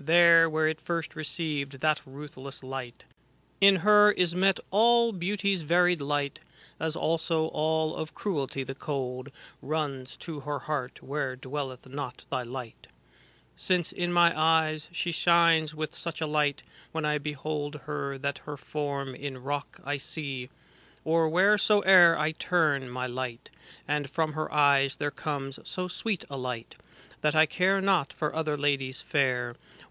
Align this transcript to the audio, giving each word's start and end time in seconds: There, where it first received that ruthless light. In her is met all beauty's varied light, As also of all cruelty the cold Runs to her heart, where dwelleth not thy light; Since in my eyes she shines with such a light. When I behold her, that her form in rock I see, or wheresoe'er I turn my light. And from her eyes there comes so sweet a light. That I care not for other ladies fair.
There, 0.00 0.48
where 0.48 0.68
it 0.68 0.80
first 0.80 1.14
received 1.16 1.80
that 1.80 2.00
ruthless 2.06 2.62
light. 2.62 3.04
In 3.60 3.76
her 3.76 4.12
is 4.12 4.34
met 4.34 4.58
all 4.70 5.12
beauty's 5.12 5.62
varied 5.62 6.00
light, 6.00 6.38
As 6.80 6.94
also 6.96 7.46
of 7.48 7.50
all 7.50 8.06
cruelty 8.14 8.62
the 8.62 8.76
cold 8.76 9.30
Runs 9.60 10.16
to 10.18 10.40
her 10.40 10.60
heart, 10.60 11.02
where 11.02 11.34
dwelleth 11.36 11.86
not 11.88 12.24
thy 12.30 12.42
light; 12.44 12.86
Since 13.56 13.90
in 13.92 14.10
my 14.12 14.32
eyes 14.40 14.88
she 14.92 15.10
shines 15.12 15.74
with 15.74 15.94
such 15.98 16.20
a 16.22 16.26
light. 16.28 16.62
When 16.92 17.04
I 17.04 17.18
behold 17.18 17.74
her, 17.84 18.16
that 18.18 18.38
her 18.38 18.56
form 18.56 19.14
in 19.16 19.36
rock 19.42 19.80
I 19.84 19.96
see, 19.98 20.48
or 21.04 21.28
wheresoe'er 21.28 22.16
I 22.16 22.32
turn 22.32 22.88
my 22.88 23.06
light. 23.08 23.50
And 23.86 24.08
from 24.08 24.32
her 24.34 24.50
eyes 24.52 24.96
there 24.96 25.10
comes 25.10 25.58
so 25.68 25.86
sweet 25.86 26.24
a 26.30 26.38
light. 26.38 26.76
That 27.20 27.34
I 27.34 27.44
care 27.46 27.80
not 27.80 28.12
for 28.12 28.32
other 28.34 28.56
ladies 28.56 29.00
fair. 29.02 29.56